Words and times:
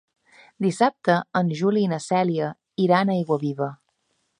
Dissabte 0.65 1.17
en 1.41 1.53
Juli 1.61 1.85
i 1.85 1.91
na 1.95 2.01
Cèlia 2.09 2.51
iran 2.89 3.13
a 3.17 3.23
Aiguaviva. 3.23 3.75